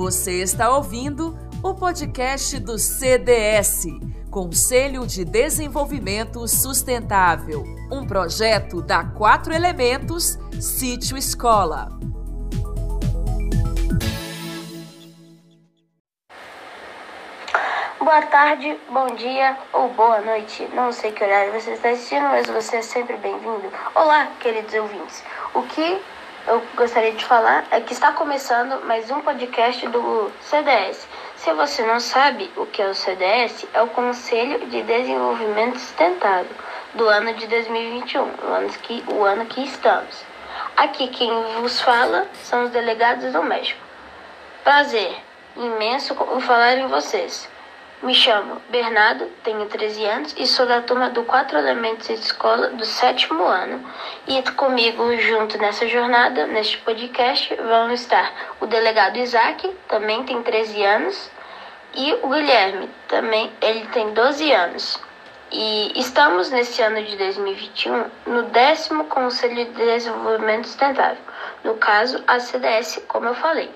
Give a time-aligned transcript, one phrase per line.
[0.00, 3.84] Você está ouvindo o podcast do CDS,
[4.30, 7.62] Conselho de Desenvolvimento Sustentável,
[7.92, 11.90] um projeto da Quatro Elementos Sítio Escola.
[17.98, 20.66] Boa tarde, bom dia ou boa noite.
[20.72, 23.70] Não sei que horário você está assistindo, mas você é sempre bem-vindo.
[23.94, 25.22] Olá, queridos ouvintes.
[25.52, 26.00] O que
[26.46, 31.06] eu gostaria de falar é que está começando mais um podcast do CDS.
[31.36, 36.50] Se você não sabe o que é o CDS, é o Conselho de Desenvolvimento Sustentável
[36.94, 40.24] do ano de 2021, o ano que, o ano que estamos.
[40.76, 43.80] Aqui quem vos fala são os delegados do México.
[44.64, 45.16] Prazer
[45.56, 47.48] imenso em falar em vocês.
[48.02, 52.68] Me chamo Bernardo, tenho 13 anos e sou da turma do Quatro Elementos de Escola
[52.70, 53.86] do sétimo ano.
[54.26, 60.82] E comigo, junto nessa jornada, neste podcast, vão estar o delegado Isaac, também tem 13
[60.82, 61.30] anos,
[61.94, 64.98] e o Guilherme, também, ele tem 12 anos.
[65.52, 71.22] E estamos nesse ano de 2021 no décimo Conselho de Desenvolvimento Sustentável,
[71.62, 73.70] no caso a CDS, como eu falei.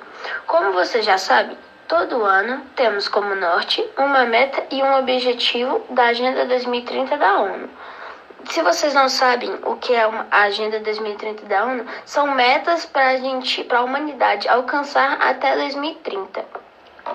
[0.46, 6.06] Como você já sabe, Todo ano temos como norte uma meta e um objetivo da
[6.06, 7.68] Agenda 2030 da ONU.
[8.46, 13.10] Se vocês não sabem o que é a Agenda 2030 da ONU, são metas para
[13.10, 16.42] a gente, para a humanidade alcançar até 2030.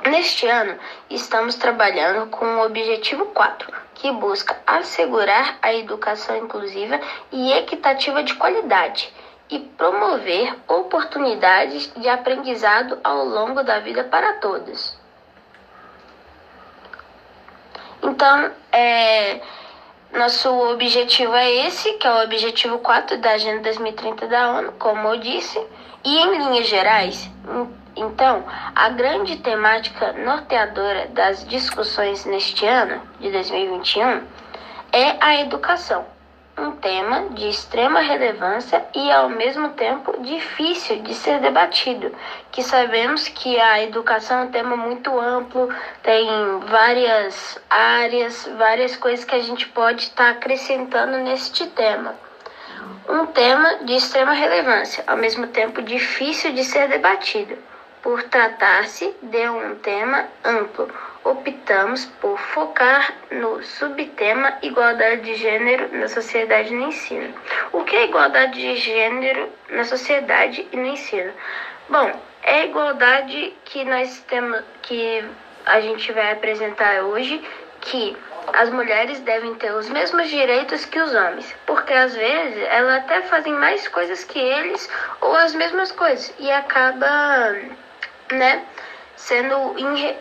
[0.07, 0.77] Neste ano,
[1.09, 6.99] estamos trabalhando com o objetivo 4, que busca assegurar a educação inclusiva
[7.31, 9.11] e equitativa de qualidade
[9.50, 14.97] e promover oportunidades de aprendizado ao longo da vida para todos.
[18.02, 19.42] Então, é,
[20.14, 25.08] nosso objetivo é esse, que é o objetivo 4 da Agenda 2030 da ONU, como
[25.08, 25.59] eu disse,
[26.03, 27.30] e em linhas gerais,
[27.95, 34.23] então, a grande temática norteadora das discussões neste ano, de 2021,
[34.94, 36.05] é a educação
[36.59, 42.14] um tema de extrema relevância e ao mesmo tempo difícil de ser debatido,
[42.52, 46.27] que sabemos que a educação é um tema muito amplo, tem
[46.67, 52.15] várias áreas, várias coisas que a gente pode estar tá acrescentando neste tema.
[53.08, 57.58] Um tema de extrema relevância, ao mesmo tempo difícil de ser debatido,
[58.02, 60.89] por tratar-se de um tema amplo
[61.23, 67.33] optamos por focar no subtema igualdade de gênero na sociedade e no ensino.
[67.71, 71.31] O que é igualdade de gênero na sociedade e no ensino?
[71.89, 72.11] Bom,
[72.43, 75.23] é a igualdade que nós temos que
[75.65, 77.41] a gente vai apresentar hoje
[77.81, 78.15] que
[78.53, 83.21] as mulheres devem ter os mesmos direitos que os homens, porque às vezes elas até
[83.23, 84.89] fazem mais coisas que eles
[85.21, 87.55] ou as mesmas coisas e acaba,
[88.31, 88.63] né,
[89.19, 89.75] sendo,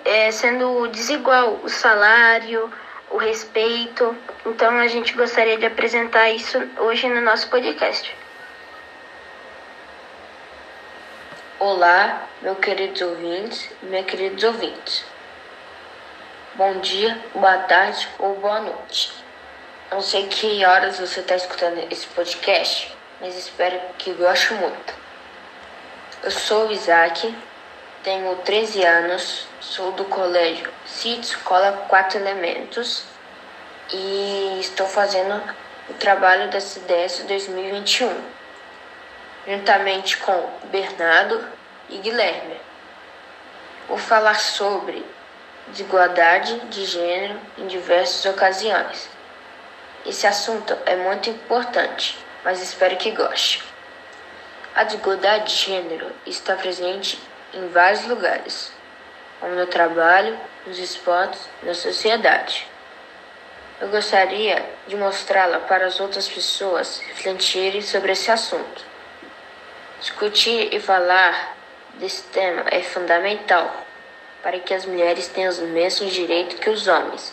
[0.04, 2.70] é, sendo desigual o salário,
[3.10, 4.16] o respeito.
[4.44, 8.14] Então a gente gostaria de apresentar isso hoje no nosso podcast.
[11.60, 15.04] Olá, meus queridos ouvintes minhas queridos ouvintes.
[16.54, 19.12] Bom dia, boa tarde ou boa noite.
[19.90, 24.94] Não sei que horas você está escutando esse podcast, mas espero que goste muito.
[26.22, 27.34] Eu sou o Isaac,
[28.02, 33.04] tenho 13 anos, sou do colégio CIT Escola Quatro Elementos
[33.92, 35.42] e estou fazendo
[35.88, 38.14] o trabalho da CDS 2021,
[39.46, 41.44] juntamente com Bernardo
[41.88, 42.60] e Guilherme.
[43.88, 45.04] Vou falar sobre
[45.68, 49.08] desigualdade de gênero em diversas ocasiões.
[50.06, 53.62] Esse assunto é muito importante, mas espero que goste.
[54.74, 57.18] A desigualdade de gênero está presente
[57.54, 58.72] em vários lugares,
[59.40, 62.66] como no trabalho, nos esportes, na sociedade.
[63.80, 68.84] Eu gostaria de mostrá-la para as outras pessoas refletirem sobre esse assunto.
[70.00, 71.56] Discutir e falar
[71.94, 73.84] desse tema é fundamental
[74.42, 77.32] para que as mulheres tenham os mesmos direitos que os homens,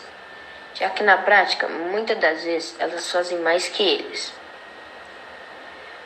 [0.74, 4.32] já que na prática, muitas das vezes, elas fazem mais que eles.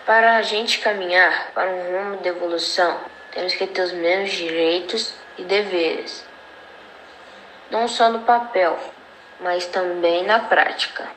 [0.06, 3.00] Para a gente caminhar para um rumo de evolução,
[3.32, 6.25] temos que ter os mesmos direitos e deveres,
[7.71, 8.79] não só no papel,
[9.41, 11.09] mas também na prática.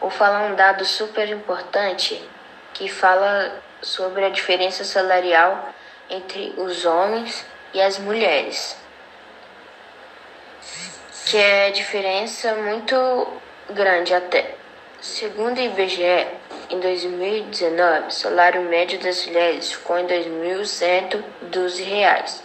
[0.00, 2.22] Vou falar um dado super importante
[2.74, 5.74] que fala sobre a diferença salarial
[6.08, 8.76] entre os homens e as mulheres.
[11.26, 13.26] Que é diferença muito
[13.70, 14.54] grande até.
[15.00, 16.26] Segundo o IBGE,
[16.68, 22.42] em 2019, o salário médio das mulheres ficou em R$ 2.112.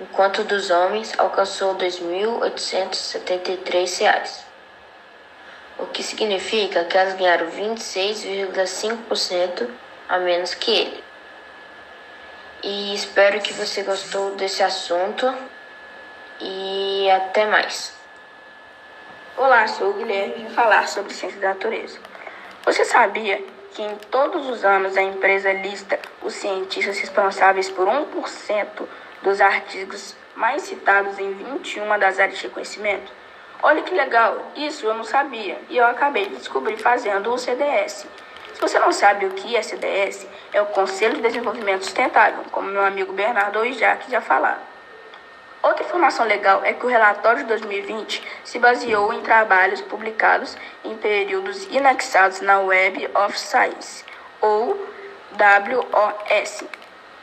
[0.00, 4.44] enquanto dos homens alcançou R$ 2.873,
[5.78, 9.68] o que significa que elas ganharam 26,5%
[10.08, 11.04] a menos que ele.
[12.62, 15.34] E espero que você gostou desse assunto
[16.40, 17.92] e até mais.
[19.36, 22.11] Olá, sou o Guilherme e falar sobre ciência da natureza.
[22.64, 23.42] Você sabia
[23.72, 28.86] que em todos os anos a empresa lista os cientistas responsáveis por 1%
[29.20, 33.12] dos artigos mais citados em 21 das áreas de conhecimento?
[33.60, 38.06] Olha que legal, isso eu não sabia e eu acabei de descobrir fazendo o CDS.
[38.54, 42.68] Se você não sabe o que é CDS, é o Conselho de Desenvolvimento Sustentável, como
[42.68, 44.71] meu amigo Bernardo Oijac já falaram.
[45.62, 50.96] Outra informação legal é que o relatório de 2020 se baseou em trabalhos publicados em
[50.96, 54.04] períodos inexados na Web of Science,
[54.40, 54.76] ou
[55.32, 56.64] WOS,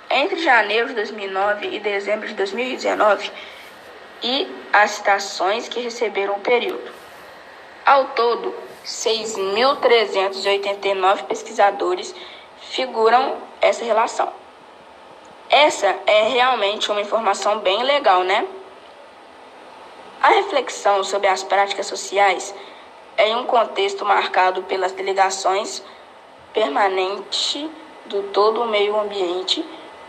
[0.09, 3.29] entre janeiro de 2009 e dezembro de 2019,
[4.23, 6.93] e as citações que receberam o período.
[7.85, 12.15] Ao todo, 6.389 pesquisadores
[12.71, 14.31] figuram essa relação.
[15.49, 18.47] Essa é realmente uma informação bem legal, né?
[20.21, 22.53] A reflexão sobre as práticas sociais
[23.17, 25.83] é em um contexto marcado pelas delegações
[26.53, 27.67] permanentes
[28.05, 29.65] do todo o meio ambiente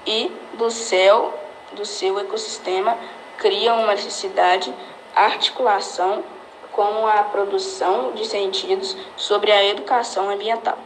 [0.07, 1.35] e do céu
[1.73, 2.99] do seu ecossistema
[3.39, 4.75] cria uma necessidade
[5.15, 6.25] articulação
[6.73, 10.79] com a produção de sentidos sobre a educação ambiental.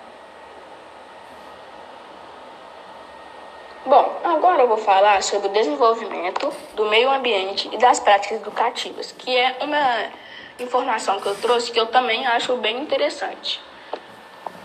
[3.86, 9.12] Bom, agora eu vou falar sobre o desenvolvimento do meio ambiente e das práticas educativas,
[9.12, 10.10] que é uma
[10.58, 13.60] informação que eu trouxe que eu também acho bem interessante.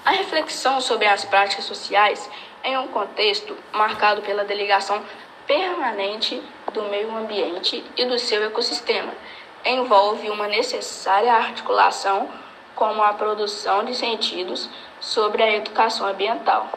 [0.03, 2.29] A reflexão sobre as práticas sociais
[2.63, 5.03] em um contexto marcado pela delegação
[5.45, 6.41] permanente
[6.73, 9.13] do meio ambiente e do seu ecossistema
[9.63, 12.27] envolve uma necessária articulação
[12.75, 14.69] com a produção de sentidos
[14.99, 16.69] sobre a educação ambiental.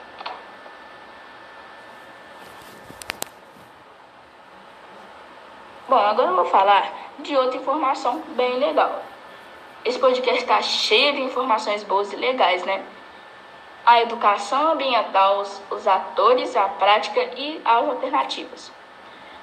[5.92, 9.02] Bom, agora eu vou falar de outra informação bem legal.
[9.84, 12.82] Esse podcast está cheio de informações boas e legais, né?
[13.84, 18.72] A educação ambiental, os, os atores, a prática e as alternativas.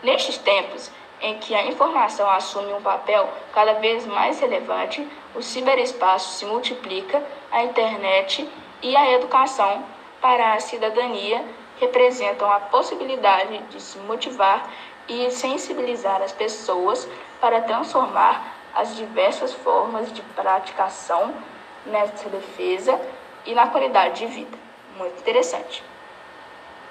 [0.02, 0.92] Nestes tempos
[1.22, 7.24] em que a informação assume um papel cada vez mais relevante, o ciberespaço se multiplica,
[7.52, 8.50] a internet
[8.82, 9.86] e a educação
[10.20, 11.46] para a cidadania
[11.80, 14.68] representam a possibilidade de se motivar
[15.10, 17.08] e sensibilizar as pessoas
[17.42, 21.34] para transformar as diversas formas de praticação
[21.86, 23.00] nessa defesa
[23.46, 24.58] e na qualidade de vida.
[24.98, 25.84] Muito interessante.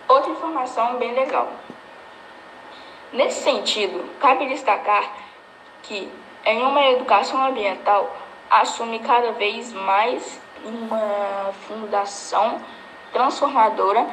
[0.09, 1.49] Outra informação bem legal.
[3.13, 5.11] Nesse sentido, cabe destacar
[5.83, 6.11] que
[6.45, 8.15] em uma educação ambiental
[8.51, 12.61] assume cada vez mais uma fundação
[13.13, 14.07] transformadora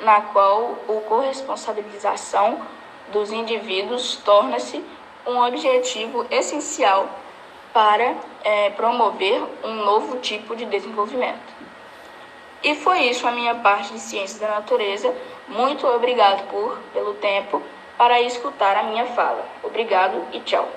[0.00, 2.60] na qual o corresponsabilização
[3.12, 4.84] dos indivíduos torna-se
[5.26, 7.08] um objetivo essencial
[7.72, 11.60] para é, promover um novo tipo de desenvolvimento.
[12.62, 15.14] E foi isso a minha parte de Ciências da Natureza.
[15.48, 17.62] Muito obrigado por pelo tempo
[17.96, 19.46] para escutar a minha fala.
[19.62, 20.68] Obrigado e tchau.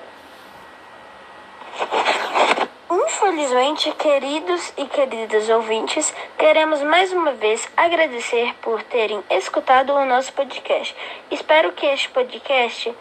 [3.06, 10.32] Infelizmente, queridos e queridas ouvintes, queremos mais uma vez agradecer por terem escutado o nosso
[10.32, 10.96] podcast.
[11.30, 12.94] Espero que este podcast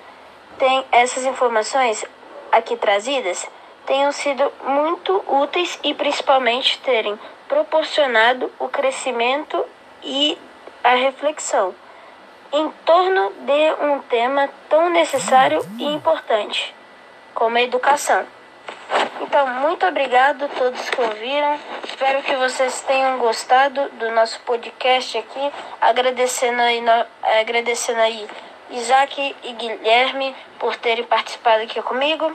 [0.58, 2.04] tenha essas informações
[2.52, 3.48] aqui trazidas
[3.86, 9.64] tenham sido muito úteis e principalmente terem proporcionado o crescimento
[10.04, 10.38] e
[10.84, 11.74] a reflexão
[12.52, 16.74] em torno de um tema tão necessário e importante
[17.34, 18.26] como a educação.
[19.34, 21.60] Então, muito obrigado a todos que ouviram.
[21.84, 25.52] Espero que vocês tenham gostado do nosso podcast aqui.
[25.82, 26.80] Agradecendo aí,
[27.42, 28.28] agradecendo aí
[28.70, 32.32] Isaac e Guilherme por terem participado aqui comigo.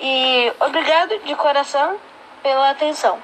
[0.00, 1.98] E obrigado de coração
[2.42, 3.18] pela atenção.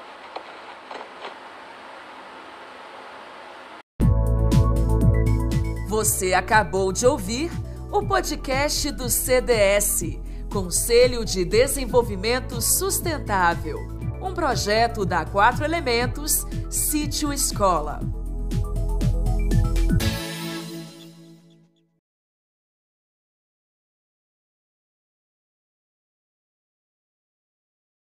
[5.87, 7.49] Você acabou de ouvir
[7.91, 10.21] o podcast do CDS
[10.53, 13.79] Conselho de Desenvolvimento Sustentável,
[14.21, 18.22] um projeto da Quatro Elementos, Sítio Escola.